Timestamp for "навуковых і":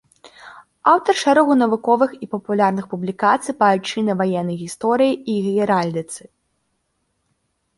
1.63-2.29